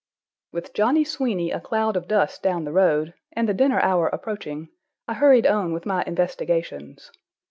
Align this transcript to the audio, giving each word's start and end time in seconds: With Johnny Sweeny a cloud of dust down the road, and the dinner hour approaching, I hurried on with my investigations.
With 0.51 0.73
Johnny 0.73 1.03
Sweeny 1.03 1.51
a 1.53 1.59
cloud 1.59 1.95
of 1.95 2.07
dust 2.07 2.41
down 2.41 2.63
the 2.65 2.71
road, 2.71 3.13
and 3.33 3.47
the 3.47 3.53
dinner 3.53 3.79
hour 3.81 4.07
approaching, 4.07 4.69
I 5.07 5.13
hurried 5.13 5.45
on 5.45 5.73
with 5.73 5.85
my 5.85 6.03
investigations. 6.07 7.11